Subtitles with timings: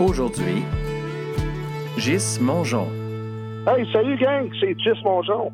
[0.00, 0.64] Aujourd'hui,
[1.96, 2.88] Gis Mongeon.
[3.64, 5.52] Hey, salut gang, c'est Gis Mongeon.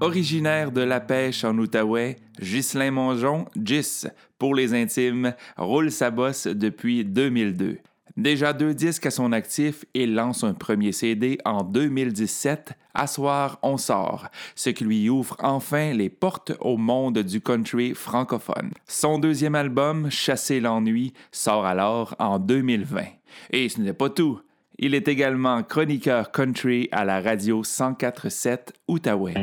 [0.00, 4.06] Originaire de la pêche en Outaouais, Ghislain Mongeon, Gis,
[4.40, 7.78] pour les intimes, roule sa bosse depuis 2002.
[8.16, 13.76] Déjà deux disques à son actif et lance un premier CD en 2017, Assoir on
[13.76, 14.26] sort,
[14.56, 18.72] ce qui lui ouvre enfin les portes au monde du country francophone.
[18.88, 23.15] Son deuxième album, Chasser l'ennui, sort alors en 2020.
[23.50, 24.40] Et ce n'est pas tout.
[24.78, 29.34] Il est également chroniqueur country à la radio 1047 Outaouais.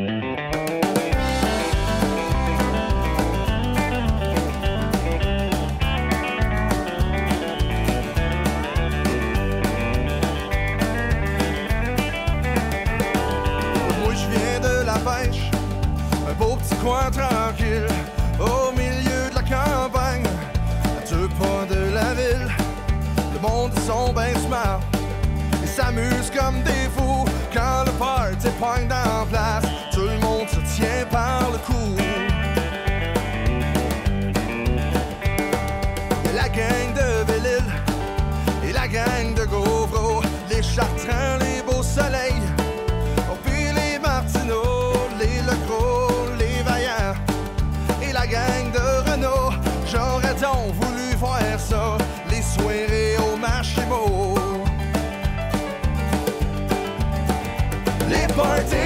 [26.44, 29.63] comme des fous quand le party pogne en place.
[58.36, 58.83] party.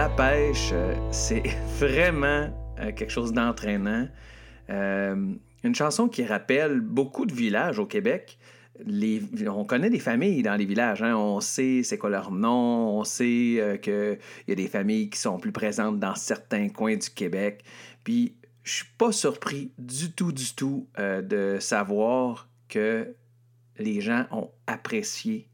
[0.00, 1.42] la pêche, euh, c'est
[1.78, 2.48] vraiment
[2.78, 4.08] euh, quelque chose d'entraînant.
[4.70, 8.38] Euh, une chanson qui rappelle beaucoup de villages au Québec.
[9.46, 11.14] On connaît des familles dans les villages, hein.
[11.14, 14.18] on sait c'est quoi leur nom, on sait euh, qu'il
[14.48, 17.62] y a des familles qui sont plus présentes dans certains coins du Québec.
[18.02, 23.14] Puis je suis pas surpris du tout, du tout de savoir que
[23.76, 25.50] les gens ont apprécié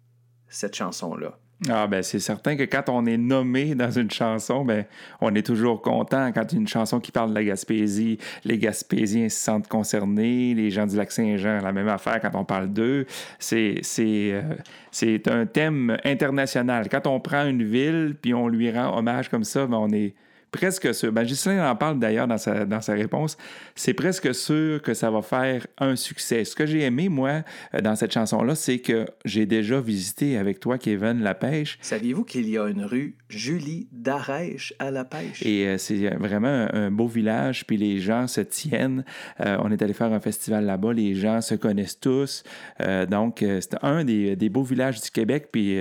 [0.49, 1.37] cette chanson-là.
[1.71, 4.85] Ah ben c'est certain que quand on est nommé dans une chanson, ben
[5.23, 9.39] on est toujours content quand une chanson qui parle de la Gaspésie, les Gaspésiens se
[9.39, 13.07] sentent concernés, les gens du lac Saint-Jean, la même affaire quand on parle d'eux.
[13.39, 16.89] C'est c'est euh, un thème international.
[16.91, 20.15] Quand on prend une ville puis on lui rend hommage comme ça, ben on est
[20.57, 21.13] presque sûr.
[21.13, 23.37] Ben en parle d'ailleurs dans sa, dans sa réponse.
[23.75, 26.45] C'est presque sûr que ça va faire un succès.
[26.45, 27.43] Ce que j'ai aimé, moi,
[27.75, 31.79] euh, dans cette chanson-là, c'est que j'ai déjà visité avec toi, Kevin, la pêche.
[31.83, 35.43] Saviez-vous qu'il y a une rue Julie Darèche à la pêche?
[35.45, 39.05] Et euh, c'est vraiment un, un beau village, puis les gens se tiennent.
[39.41, 42.43] Euh, on est allé faire un festival là-bas, les gens se connaissent tous.
[42.81, 45.79] Euh, donc, c'est un des, des beaux villages du Québec, puis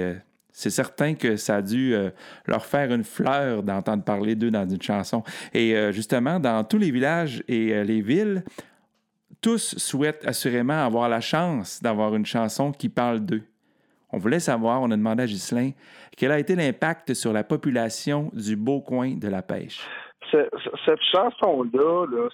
[0.58, 2.12] c'est certain que ça a dû euh,
[2.48, 5.22] leur faire une fleur d'entendre parler d'eux dans une chanson.
[5.54, 8.42] Et euh, justement, dans tous les villages et euh, les villes,
[9.42, 13.44] tous souhaitent assurément avoir la chance d'avoir une chanson qui parle d'eux.
[14.12, 15.72] On voulait savoir, on a demandé à Ghislain,
[16.16, 19.82] quel a été l'impact sur la population du beau coin de la pêche?
[20.32, 22.30] Ce- ce- cette chanson-là, là,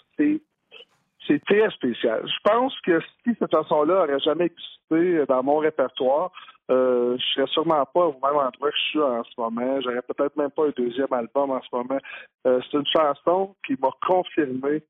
[1.27, 2.21] c'est très spécial.
[2.25, 6.31] Je pense que si cette chanson-là aurait jamais existé dans mon répertoire,
[6.71, 9.81] euh, je serais sûrement pas au même endroit que je suis en ce moment.
[9.81, 11.99] J'aurais peut-être même pas un deuxième album en ce moment.
[12.47, 14.81] Euh, c'est une chanson qui m'a confirmé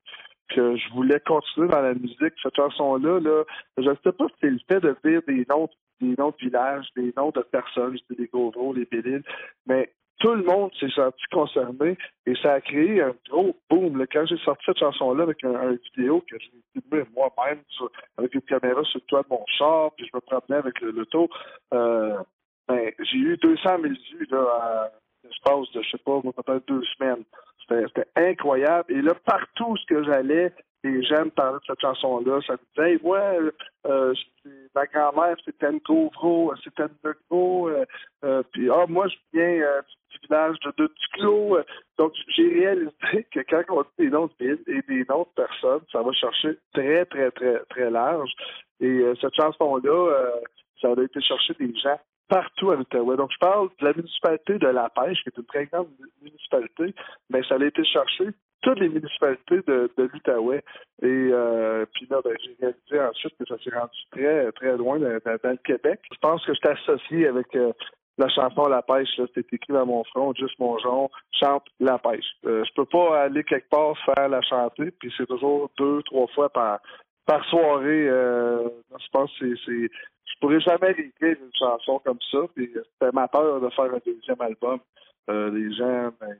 [0.48, 2.34] que je voulais continuer dans la musique.
[2.42, 3.44] Cette chanson-là, là,
[3.78, 5.68] je ne sais pas si c'est le fait de dire des noms,
[6.00, 9.24] des noms de villages, des noms de personnes, je dis les Gauvreaux, les Bélides,
[9.66, 14.06] mais tout le monde s'est senti concerné et ça a créé un gros boom.
[14.12, 17.60] Quand j'ai sorti cette chanson-là avec un, un vidéo que j'ai filmé moi-même
[18.16, 20.92] avec une caméra sur le toit de mon char, puis je me promenais avec le
[20.92, 21.28] l'auto,
[21.74, 22.16] euh,
[22.68, 26.82] ben, j'ai eu 200 000 vues là, en l'espace de, je sais pas, peut-être deux
[26.96, 27.24] semaines.
[27.68, 28.92] C'était incroyable.
[28.92, 30.52] Et là, partout où j'allais,
[30.84, 32.40] les gens me parlaient de cette chanson-là.
[32.46, 33.38] Ça me disait, ouais,
[33.86, 37.68] euh, c'est- ma grand-mère, c'était une Gauvreau, c'était une Legro.
[37.68, 37.84] Euh,
[38.24, 41.58] euh, puis, ah, moi, je viens euh, du village de, Duclos.
[41.98, 45.42] Donc, j'ai réalisé que quand on dit des noms de villes et des noms de
[45.42, 48.30] personnes, ça va chercher très, très, très, très large.
[48.80, 50.30] Et cette chanson-là,
[50.80, 51.98] ça a été chercher des gens
[52.28, 53.16] partout à l'Outaouais.
[53.16, 55.88] Donc, je parle de la municipalité de La Pêche, qui est une très grande
[56.20, 56.94] municipalité,
[57.30, 58.28] mais ça a été chercher
[58.62, 60.62] toutes les municipalités de, de l'Outaouais.
[61.02, 64.98] Et euh, puis là, ben, j'ai réalisé ensuite que ça s'est rendu très, très loin
[64.98, 66.00] dans, le Québec.
[66.12, 67.72] Je pense que je associé avec euh,
[68.18, 69.08] la chanson La Pêche.
[69.16, 72.24] C'était écrit dans mon front, juste mon genre, chante La Pêche.
[72.46, 76.26] Euh, je peux pas aller quelque part faire la chanter, puis c'est toujours deux, trois
[76.28, 76.80] fois par
[77.26, 78.08] par soirée.
[78.08, 79.90] Euh, je pense que c'est,
[80.24, 82.38] je pourrais jamais réécrire une chanson comme ça.
[82.54, 84.80] Puis c'était ma peur de faire un deuxième album.
[85.30, 86.36] Euh, les gens ben,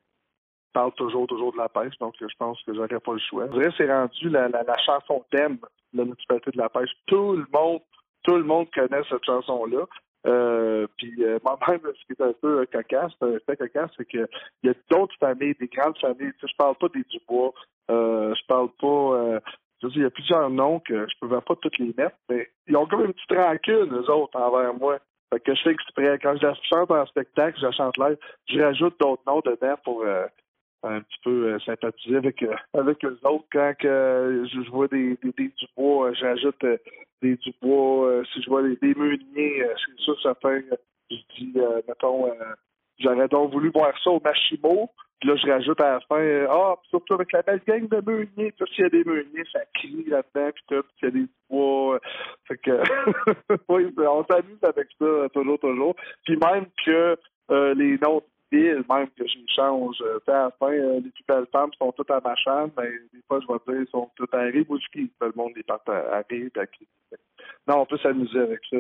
[0.73, 3.47] parlent toujours, toujours de la pêche, donc je pense que j'aurais pas le choix.
[3.47, 4.51] Je dirais c'est rendu la,
[4.85, 5.59] chanson thème
[5.93, 6.91] de la municipalité de la pêche.
[7.07, 7.81] Tout le monde,
[8.23, 9.87] tout le monde connaît cette chanson-là.
[10.25, 14.09] Euh, puis euh, moi-même, ce qui est un peu euh, cocasse, un fait cocasse, c'est
[14.09, 14.29] que
[14.63, 16.33] il y a d'autres familles, des grandes familles.
[16.35, 17.53] Tu sais, je parle pas des Dubois,
[17.91, 18.87] euh, je parle pas.
[18.87, 19.41] Euh,
[19.81, 22.17] je veux dire, il y a plusieurs noms que je pouvais pas toutes les mettre,
[22.31, 24.99] mais ils ont comme une petite rancune, eux autres, envers moi.
[25.33, 26.19] Fait que je fais exprès.
[26.23, 28.17] Quand je la chante en spectacle, je la chante live,
[28.49, 30.27] je rajoute d'autres noms dedans pour euh,
[30.83, 33.45] un petit peu euh, sympathiser avec euh, avec eux autres.
[33.53, 36.65] Quand que, euh, je, vois des, des, des Dubois, j'ajoute
[37.23, 38.23] des Dubois.
[38.33, 40.61] si je vois des, des meuniers, euh, c'est sûr certain.
[40.73, 40.77] euh,
[41.11, 41.53] je dis,
[41.87, 42.33] mettons,
[42.99, 44.91] j'aurais donc voulu voir ça au Machimo.
[45.21, 48.03] Puis là, je rajoute à la fin, ah, puis surtout avec la belle gang de
[48.05, 48.51] meuniers.
[48.53, 50.83] Puis s'il y a des meuniers, ça crie là-dedans, puis tout.
[50.83, 51.95] Puis s'il y a des Dubois.
[51.95, 51.99] euh,
[52.49, 52.83] fait que,
[53.69, 55.95] oui, on s'amuse avec ça, toujours, toujours.
[56.25, 57.17] Puis même que
[57.53, 58.23] euh, les noms
[58.59, 61.71] même que je change, euh, tu sais, à la fin, euh, les plus belles femmes
[61.79, 65.11] sont toutes à Machan, mais des fois, je vais dire, ils sont toutes à Rimouski.
[65.21, 66.23] Tout le monde les part à, à.
[67.69, 68.79] Non, on peut s'amuser avec ça.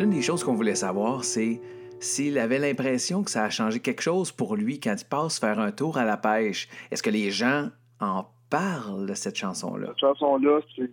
[0.00, 1.60] L'une des choses qu'on voulait savoir, c'est
[2.00, 5.58] s'il avait l'impression que ça a changé quelque chose pour lui quand il passe faire
[5.58, 6.68] un tour à la pêche.
[6.90, 7.68] Est-ce que les gens
[8.00, 9.88] en parlent de cette chanson-là?
[9.88, 10.90] Cette chanson-là, c'est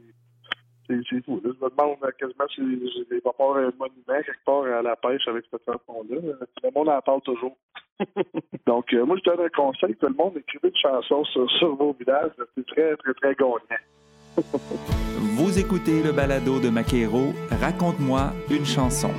[0.89, 1.39] c'est fou.
[1.41, 4.63] Là, je me demande euh, quasiment si il va pas avoir un monument quelque part
[4.65, 6.17] à la pêche avec cette chanson-là.
[6.17, 7.55] Euh, Le monde en parle toujours.
[8.67, 9.95] Donc, euh, moi, je donne un conseil.
[9.95, 12.31] Tout le monde écrivez une chanson sur, sur vos villages.
[12.55, 13.55] C'est très, très, très gagnant.
[15.35, 19.11] Vous écoutez le balado de Maquero, Raconte-moi une chanson.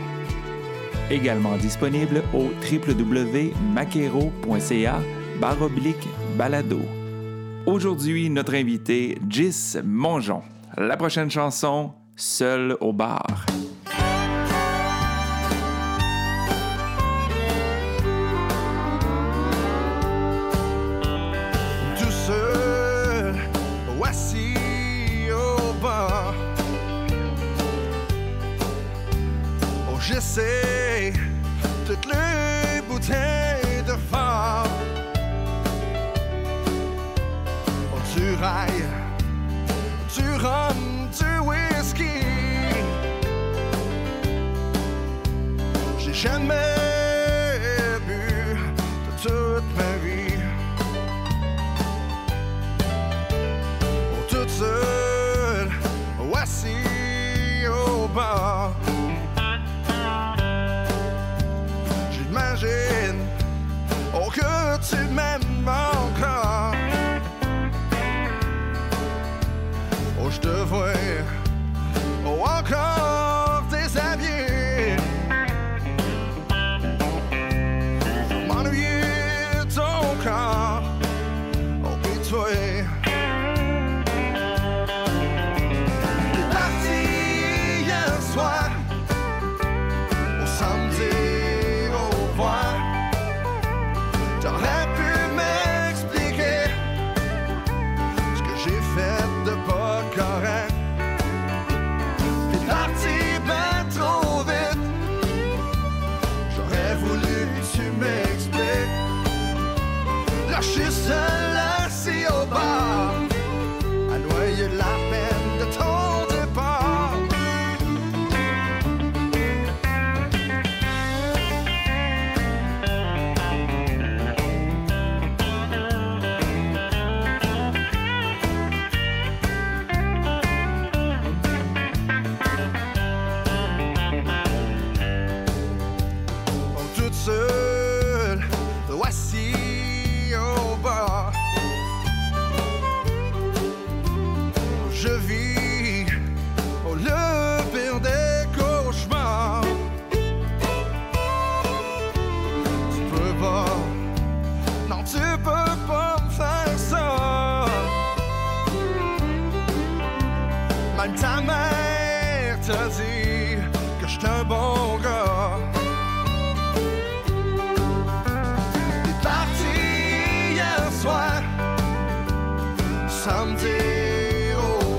[1.11, 5.01] Également disponible au www.maquero.ca
[5.41, 6.07] baroblique
[6.37, 6.81] balado.
[7.67, 10.43] Aujourd'hui, notre invité, Gis Mongeon.
[10.77, 13.47] La prochaine chanson, Seul au bar.
[70.29, 70.89] Oh, je te vois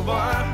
[0.10, 0.49] bar.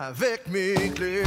[0.00, 1.22] Avec mes clés.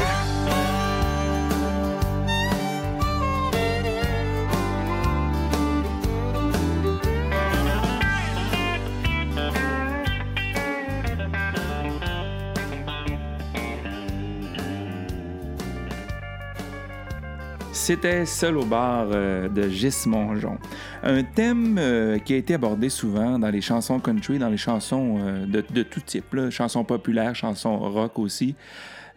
[17.71, 20.57] C'était Seul au bar euh, de Gis Mongeon.
[21.05, 25.17] Un thème euh, qui a été abordé souvent dans les chansons country, dans les chansons
[25.19, 28.55] euh, de, tout type, chansons populaires, chansons rock aussi.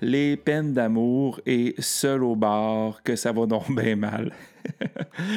[0.01, 4.33] les peines d'amour et seul au bar, que ça va donc bien mal.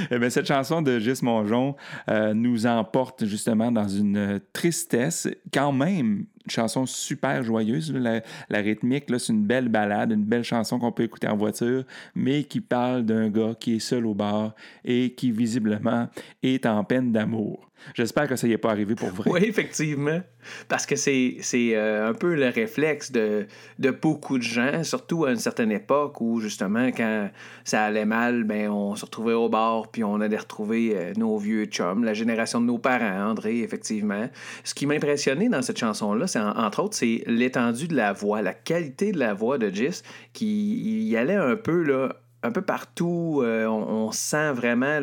[0.10, 1.76] Eh bien, cette chanson de Gis Mongeon
[2.10, 7.94] euh, nous emporte justement dans une tristesse, quand même, chanson super joyeuse.
[7.94, 11.84] La, la rythmique, c'est une belle balade, une belle chanson qu'on peut écouter en voiture,
[12.16, 14.54] mais qui parle d'un gars qui est seul au bar
[14.86, 16.08] et qui visiblement
[16.44, 17.70] est en peine d'amour.
[17.94, 19.30] J'espère que ça y est pas arrivé pour vrai.
[19.30, 20.22] Oui, effectivement.
[20.68, 23.46] Parce que c'est c'est, euh, un peu le réflexe de,
[23.78, 27.30] de beaucoup de gens, surtout à une certaine époque où, justement, quand
[27.64, 31.38] ça allait mal, ben, on se retrouvait au bar puis on allait retrouver euh, nos
[31.38, 34.30] vieux chums, la génération de nos parents, André, effectivement.
[34.64, 38.42] Ce qui m'impressionnait dans cette chanson-là, c'est en- entre autres, c'est l'étendue de la voix,
[38.42, 40.02] la qualité de la voix de Gis,
[40.34, 43.42] qui y allait un peu, là, un peu partout.
[43.44, 45.00] euh, on, sent vraiment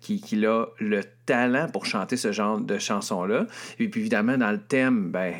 [0.00, 3.46] qu'il a le talent pour chanter ce genre de chanson-là.
[3.78, 5.32] Et puis évidemment, dans le thème, ben,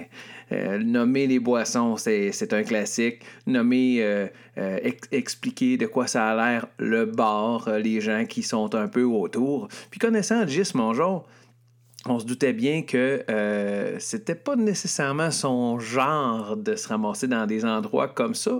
[0.52, 3.22] euh, nommer les boissons, c'est un classique.
[3.46, 8.74] Nommer, euh, ex- expliquer de quoi ça a l'air le bar, les gens qui sont
[8.74, 9.68] un peu autour.
[9.90, 11.22] Puis connaissant Gis Mongeon,
[12.08, 17.46] on se doutait bien que euh, c'était pas nécessairement son genre de se ramasser dans
[17.46, 18.52] des endroits comme ça,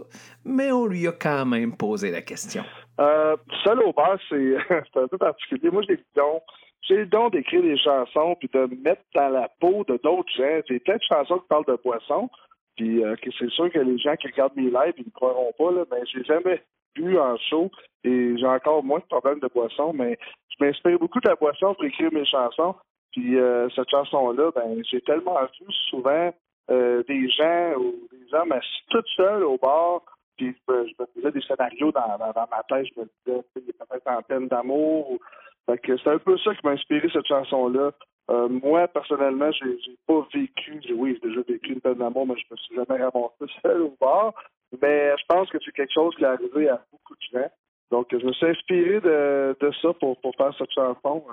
[0.44, 2.64] mais on lui a quand même posé la question.
[3.00, 4.56] Euh, seul au bar, c'est
[4.96, 5.70] un peu particulier.
[5.70, 6.40] Moi, j'ai le don.
[6.82, 10.30] J'ai le don d'écrire des chansons puis de me mettre dans la peau de d'autres
[10.36, 10.60] gens.
[10.68, 12.28] J'ai plein de chansons qui parlent de poissons.
[12.76, 15.70] Puis euh, c'est sûr que les gens qui regardent mes lives, ils ne croiront pas,
[15.70, 16.62] là, mais j'ai jamais
[16.94, 17.70] bu en show
[18.04, 21.74] et j'ai encore moins de problèmes de boisson, mais je m'inspire beaucoup de la boisson
[21.74, 22.74] pour écrire mes chansons.
[23.14, 26.34] Puis euh, cette chanson-là, ben j'ai tellement vu souvent
[26.68, 30.02] euh, des gens ou des hommes assis tout seuls au bar,
[30.36, 34.08] puis je me, faisais des scénarios dans, ma tête, je me disais, il est peut-être
[34.10, 35.12] en peine d'amour.
[35.12, 35.20] ou-
[35.66, 37.92] Fait que c'est un peu ça qui m'a inspiré cette chanson-là.
[38.30, 42.34] Euh, moi, personnellement, j'ai j'ai pas vécu, oui, j'ai déjà vécu une peine d'amour, mais
[42.36, 44.34] je me suis jamais ramassé seul au bar.
[44.82, 47.48] Mais je pense que c'est quelque chose qui est arrivé à beaucoup de gens.
[47.92, 51.24] Donc, je me suis inspiré de, ça pour, faire cette chanson.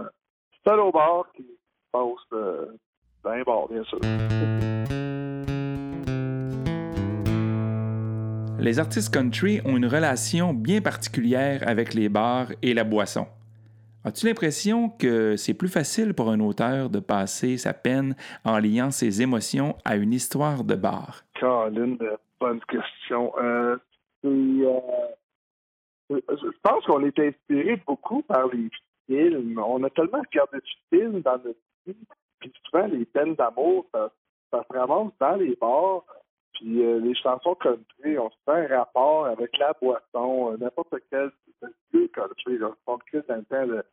[0.68, 0.92] Seul au
[1.36, 1.48] qui
[1.92, 2.66] passe euh,
[3.24, 4.00] dans un bar, bien sûr.
[8.60, 13.26] Les artistes country ont une relation bien particulière avec les bars et la boisson.
[14.04, 18.90] As-tu l'impression que c'est plus facile pour un auteur de passer sa peine en liant
[18.92, 21.24] ses émotions à une histoire de bar?
[21.40, 21.98] Caroline,
[22.40, 23.32] bonne question.
[23.40, 23.78] Euh,
[24.26, 24.80] euh,
[26.10, 28.70] je pense qu'on est inspiré beaucoup par les
[29.10, 31.96] On a tellement regardé de films dans notre vie,
[32.40, 34.12] puis souvent les peines d'amour, ça,
[34.52, 36.04] ça se ramasse dans les bars.
[36.54, 40.94] Puis euh, les chansons country, on se fait un rapport avec la boisson, euh, n'importe
[41.10, 41.32] quel
[41.94, 42.58] vieux country.
[42.58, 43.84] Là, on dans le temps de,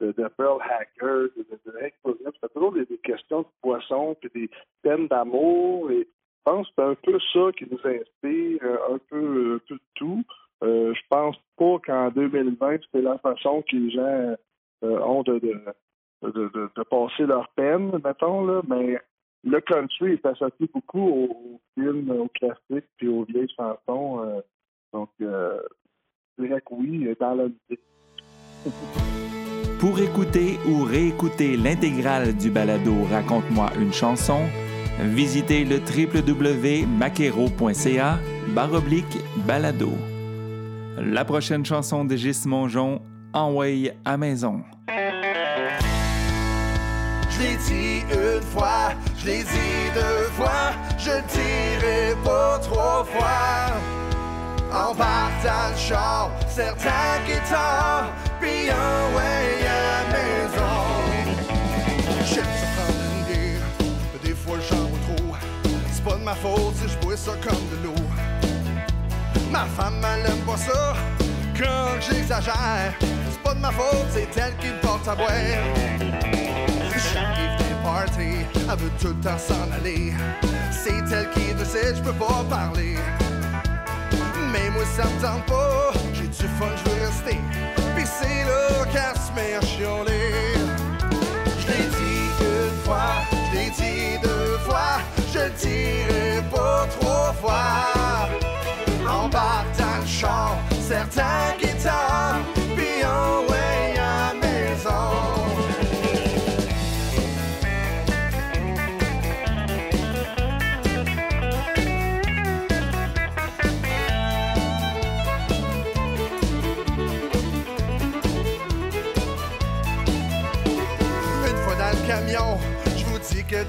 [0.00, 2.32] de, de Pearl Hacker, de, de, de.
[2.40, 4.50] C'est toujours des, questions de boisson, puis des
[4.82, 5.90] peines d'amour.
[5.90, 9.74] Et je pense que c'est un peu ça qui nous inspire, euh, un peu, un
[9.74, 10.24] de tout.
[10.62, 14.36] Euh, je pense pas qu'en 2020, c'est la façon que les gens
[14.84, 15.60] ont de, de,
[16.22, 18.98] de, de, de passer leur peine, mettons, là, mais
[19.44, 24.20] le country est associé beaucoup aux films, aux classiques, puis aux vieilles chansons.
[24.24, 24.40] euh,
[24.92, 25.58] donc, euh,
[26.38, 27.80] je dirais que oui, dans la musique.
[29.80, 34.46] Pour écouter ou réécouter l'intégrale du balado Raconte-moi une chanson,
[35.00, 38.18] visitez le www.maquero.ca
[38.54, 39.90] baroblique balado.
[40.96, 43.02] La prochaine chanson de Gis Mongeon,
[43.34, 44.62] Envoyé à maison.
[47.34, 53.04] Je l'ai dit une fois, je l'ai dit deux fois, je le dirai pas trois
[53.04, 53.74] fois.
[54.72, 60.84] En partant le char, certains guitares, puis un way à maison.
[62.24, 63.58] J'aime ça prendre une
[64.12, 64.76] mais des fois j'en
[65.16, 65.34] trop.
[65.92, 68.04] C'est pas de ma faute si je bois ça comme de l'eau.
[69.50, 70.94] Ma femme, elle aime pas ça
[71.58, 72.94] quand j'exagère.
[73.00, 76.43] C'est pas de ma faute, c'est elle qui me porte à boire.
[77.94, 80.12] Parties, elle veut tout le temps s'en aller.
[80.72, 82.96] C'est elle qui décide, je peux pas parler.
[84.52, 87.38] Mais moi ça me tente pas, j'ai du fun, je veux rester.
[87.94, 90.54] Pis c'est là qu'elle se met à chialer.
[91.60, 94.98] Je l'ai dit une fois, je l'ai dit deux fois,
[95.32, 98.26] je le dirai pas trois fois.
[99.08, 101.53] En partant le char, certains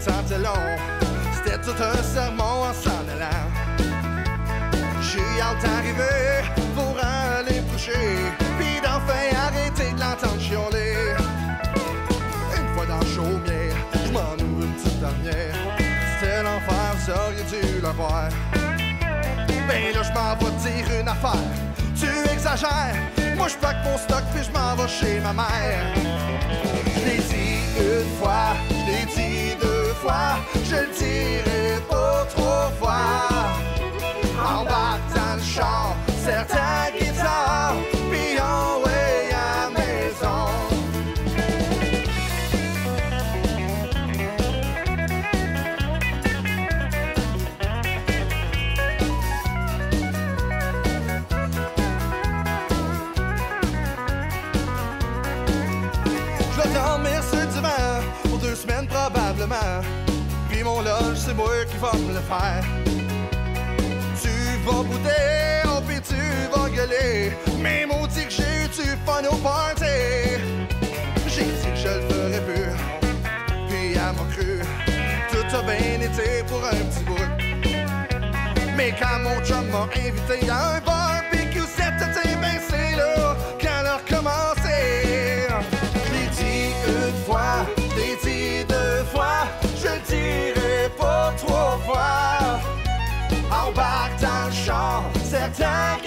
[0.06, 0.78] temps long.
[1.34, 3.46] C'était tout un sermon en s'en allant.
[5.02, 6.44] J'ai hâte d'arriver
[6.76, 8.14] pour aller coucher.
[8.58, 11.16] Puis d'enfin arrêter de l'entendre chialer.
[12.58, 13.70] Une fois dans le chaumier,
[14.06, 15.56] je m'en ouvre une petite dernière.
[16.20, 18.30] C'était l'enfer, vous auriez dû le voir.
[19.68, 21.52] Ben là, je m'en vais dire une affaire.
[22.00, 22.96] Tu exagères,
[23.36, 25.86] moi je pack mon stock puis je m'en vais chez ma mère.
[25.96, 29.75] Je l'ai dit une fois, je l'ai dit deux
[30.64, 33.28] je le dirai pas trois fois.
[34.44, 37.05] Embarque dans le char, certains
[61.76, 62.64] qui va me le faire.
[64.22, 64.30] Tu
[64.66, 66.16] vas bouder, oh puis tu
[66.54, 67.34] vas gueuler.
[67.62, 69.86] Mais maudit que j'ai eu du fun au party?
[71.28, 72.72] J'ai dit que je le ferais plus.
[73.68, 74.62] Puis elle m'a cru.
[75.32, 77.30] Tout a bien été pour un petit bout.
[78.76, 80.82] Mais quand mon chum m'a invité à un
[95.58, 96.05] certains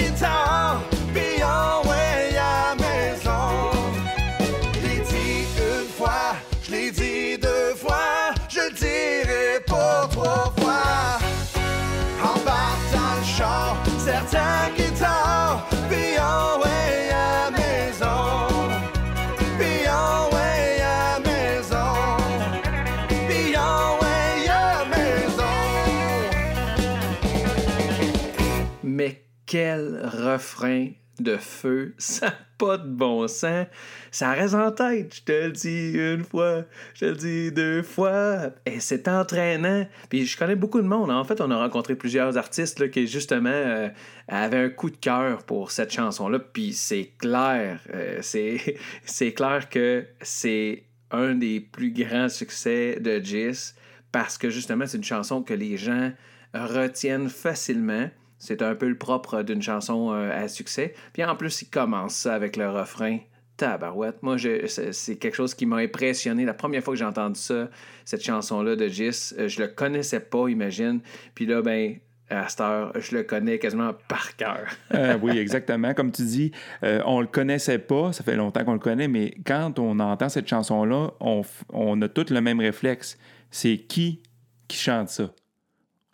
[29.49, 33.67] quel refrain de feu, ça n'a pas de bon sens.
[34.11, 37.83] Ça reste en tête, je te le dis une fois, je te le dis deux
[37.83, 38.51] fois.
[38.67, 39.87] Et c'est entraînant.
[40.11, 41.11] Puis je connais beaucoup de monde.
[41.11, 43.89] En fait, on a rencontré plusieurs artistes là, qui justement euh,
[44.29, 46.39] avaient un coup de cœur pour cette chanson-là.
[46.39, 53.73] Puis c'est clair, euh, c'est, clair que c'est un des plus grands succès de Jis
[54.13, 56.13] parce que justement, c'est une chanson que les gens
[56.55, 58.11] retiennent facilement.
[58.39, 60.95] C'est un peu le propre d'une chanson euh, à succès.
[61.13, 63.19] Puis en plus, il commence ça avec le refrain.
[63.59, 64.23] Tabarouette.
[64.23, 66.45] Moi, c'est quelque chose qui m'a impressionné.
[66.45, 67.69] La première fois que j'ai entendu ça,
[68.05, 71.01] cette chanson-là de Gis, euh, je le connaissais pas, imagine.
[71.35, 71.97] Puis là, ben,
[72.31, 74.67] à cette heure, je le connais quasiment par cœur.
[74.95, 75.93] Euh, oui, exactement.
[75.93, 79.35] Comme tu dis, euh, on le connaissait pas, ça fait longtemps qu'on le connaît, mais
[79.45, 83.19] quand on entend cette chanson-là, on, on a tous le même réflexe.
[83.51, 84.23] C'est qui
[84.67, 85.31] qui chante ça?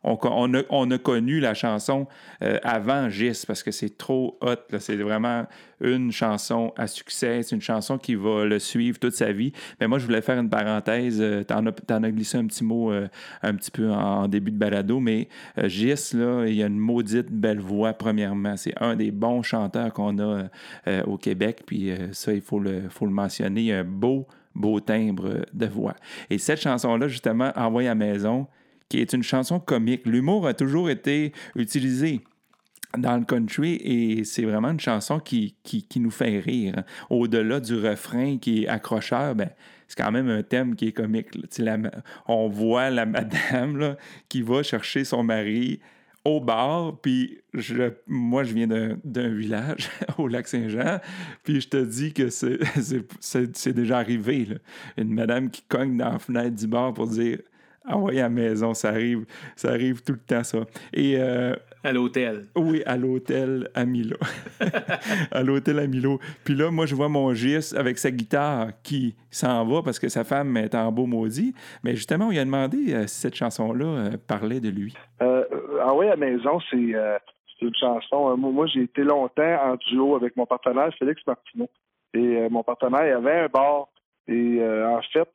[0.05, 2.07] On, a, on a connu la chanson
[2.43, 4.77] euh, avant Gis parce que c'est trop hot.
[4.79, 5.47] C'est vraiment
[5.81, 7.43] une chanson à succès.
[7.43, 9.53] C'est une chanson qui va le suivre toute sa vie.
[9.81, 11.21] Mais moi, je voulais faire une parenthèse.
[11.21, 13.09] Euh, T'en as, glissé un petit mot euh,
[13.43, 15.29] un petit peu en, début de balado, mais
[15.65, 18.57] Gis, là, il a une maudite belle voix, premièrement.
[18.57, 20.45] C'est un des bons chanteurs qu'on a
[21.07, 21.63] au Québec.
[21.67, 23.63] Puis ça, il faut le, mentionner.
[23.63, 25.95] Il a un beau, beau timbre de voix.
[26.31, 28.47] Et cette chanson-là, justement, Envoie à la maison,
[28.95, 30.07] qui est une chanson comique.
[30.07, 32.21] L'humour a toujours été utilisé
[32.97, 36.85] dans le country et c'est vraiment une chanson qui, qui, nous fait rire.
[37.11, 39.51] Au-delà du refrain qui est accrocheur, ben,
[39.89, 41.27] c'est quand même un thème qui est comique.
[42.29, 43.97] on voit la madame là,
[44.29, 45.81] qui va chercher son mari
[46.25, 51.01] au bar, puis je, moi, je viens d'un village au lac Saint-Jean,
[51.43, 54.47] puis je te dis que c'est- déjà arrivé.
[54.97, 57.41] Une madame qui cogne dans la fenêtre du bar pour dire
[57.87, 59.25] Ah ouais, à la maison, ça arrive,
[59.57, 60.61] ça arrive tout le temps, ça.
[60.95, 62.47] Et euh, À l'hôtel.
[62.57, 64.17] oui, à l'hôtel à Milo.
[65.31, 66.19] à l'hôtel à Milo.
[66.45, 70.09] Puis là, moi, je vois mon Gis avec sa guitare qui s'en va parce que
[70.09, 71.55] sa femme est en beau maudit.
[71.83, 74.95] Mais justement, on lui a demandé euh, si cette chanson-là euh, parlait de lui.
[75.23, 75.45] Euh,
[75.83, 77.19] ah oui, à la maison, c'est euh,
[77.61, 78.37] une chanson.
[78.37, 81.69] Moi, j'ai été longtemps en duo avec mon partenaire Félix Martineau.
[82.15, 83.89] Et euh, mon partenaire, il avait un bar.
[84.27, 85.29] Et euh, en fait,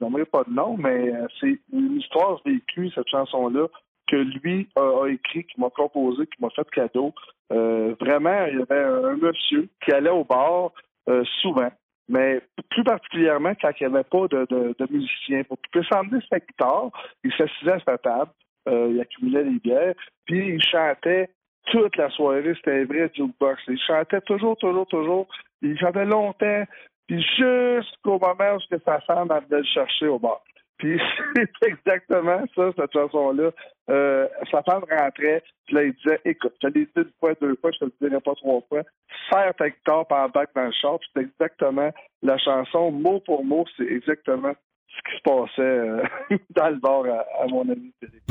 [0.00, 3.66] n'aimerais pas de nom, mais euh, c'est une histoire vécue, cette chanson-là,
[4.08, 7.14] que lui a, a écrit, qui m'a composé, qui m'a fait cadeau.
[7.52, 10.72] Euh, vraiment, il y avait un, monsieur qui allait au bar
[11.08, 11.70] euh, souvent,
[12.08, 15.44] mais plus particulièrement quand il n'y avait pas de, musicien.
[15.44, 16.90] Pour qu'il puisse emmener sa guitare,
[17.24, 18.30] il s'assisait à sa table,
[18.66, 19.94] il accumulait les bières,
[20.26, 21.30] puis il chantait
[21.66, 23.62] toute la soirée, c'était vrai jukebox.
[23.68, 25.28] Il chantait toujours, toujours, toujours.
[25.62, 26.64] Il chantait longtemps,
[27.10, 30.40] puis jusqu'au moment où sa femme venait le chercher au bar.
[30.78, 30.96] Puis
[31.36, 33.50] c'est exactement ça, cette chanson-là.
[33.90, 37.34] Euh, sa femme rentrait, puis là, il disait Écoute, je te l'ai dit une fois,
[37.40, 38.82] deux fois, je te le dirai pas trois fois.
[39.28, 41.90] Serre ta guitare par bac dans le char, c'est exactement
[42.22, 44.54] la chanson, mot pour mot, c'est exactement
[44.86, 46.02] ce qui se passait euh,
[46.50, 48.22] dans le bar à, à mon ami Philippe.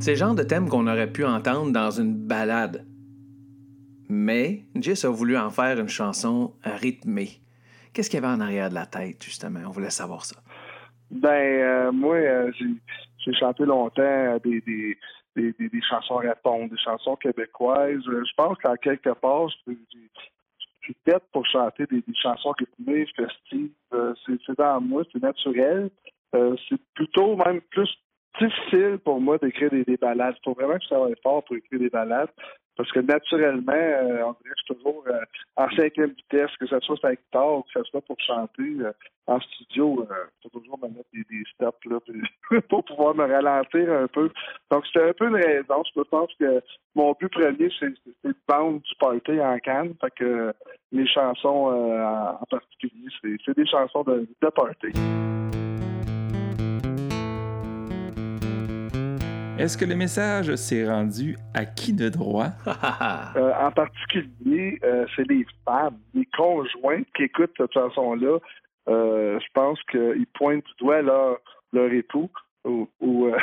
[0.00, 2.84] C'est le genre de thème qu'on aurait pu entendre dans une balade.
[4.08, 7.40] Mais Jess a voulu en faire une chanson rythmée.
[7.92, 9.60] Qu'est-ce qu'il y avait en arrière de la tête, justement?
[9.66, 10.36] On voulait savoir ça.
[11.10, 14.98] Ben, euh, moi, euh, j'ai, chanté longtemps euh, des, des,
[15.36, 18.02] des, des, des chansons réponses, des chansons québécoises.
[18.08, 23.70] Euh, Je pense qu'en quelque part, je suis- tête pour chanter des, chansons rythmées, festives.
[23.92, 25.90] Euh, c'est, dans moi, c'est naturel.
[26.34, 27.88] Euh, c'est plutôt même plus
[28.40, 30.34] difficile pour moi d'écrire des, des ballades.
[30.38, 32.30] Il faut vraiment que je travaille fort pour écrire des ballades.
[32.76, 35.20] Parce que naturellement, euh, on dirait que je suis toujours euh,
[35.56, 38.62] en cinquième vitesse, que ce soit sur la guitare ou que ce soit pour chanter.
[38.80, 38.92] euh,
[39.26, 41.98] en studio, euh, faut toujours me mettre des, stops là,
[42.68, 44.30] pour pouvoir me ralentir un peu.
[44.70, 45.82] Donc, c'était un peu une raison.
[45.96, 46.60] Je pense que
[46.94, 47.94] mon but premier, c'est
[48.24, 49.94] de vendre du party en canne.
[50.00, 50.52] Fait que
[50.92, 54.92] mes chansons en particulier, c'est des chansons de party.
[59.56, 62.48] Est-ce que le message s'est rendu à qui de droit?
[63.36, 68.38] Euh, en particulier, euh, c'est les femmes, les conjoints qui écoutent cette chanson-là.
[68.88, 71.38] Euh, je pense qu'ils pointent du doigt leur,
[71.72, 72.30] leur époux
[72.64, 73.38] ou, ou, euh,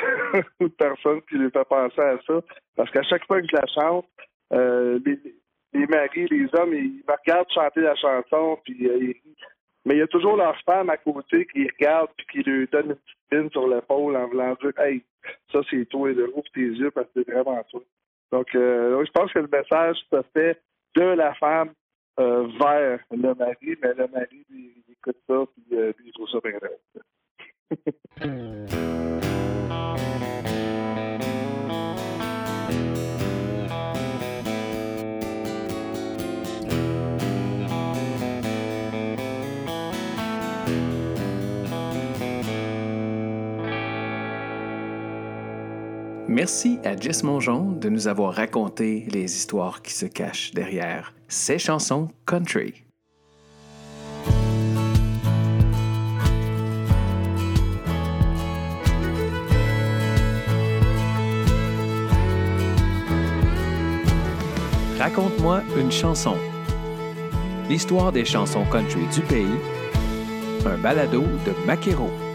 [0.78, 2.42] personne qui les fait penser à ça.
[2.76, 4.06] Parce qu'à chaque fois que je la chante,
[4.54, 5.20] euh, les,
[5.74, 9.36] les maris, les hommes, ils me regardent chanter la chanson, puis euh, ils rient.
[9.86, 12.68] Mais il y a toujours leur femme à côté qui les regarde puis qui lui
[12.72, 15.04] donne une petite pine sur l'épaule en voulant dire Hey,
[15.52, 17.82] ça c'est toi, de ouvre tes yeux parce que c'est vraiment toi.
[18.32, 20.62] Donc, euh, je pense que le message se fait
[20.96, 21.74] de la femme
[22.20, 26.30] euh, vers le mari, mais le mari, il, écoute ça, puis euh, lui, il trouve
[26.30, 26.58] ça bien
[46.32, 51.60] Merci à Jess Mongeon de nous avoir raconté les histoires qui se cachent derrière ces
[51.60, 52.86] chansons country.
[64.98, 66.38] Raconte-moi une chanson.
[67.68, 69.60] L'histoire des chansons country du pays.
[70.66, 72.31] Un balado de Maquero.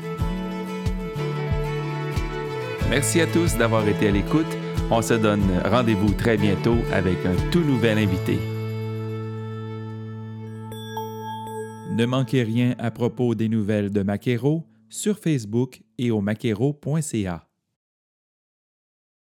[2.88, 4.46] Merci à tous d'avoir été à l'écoute.
[4.90, 8.38] On se donne rendez-vous très bientôt avec un tout nouvel invité.
[11.96, 17.45] Ne manquez rien à propos des nouvelles de Maquero sur Facebook et au maquero.ca.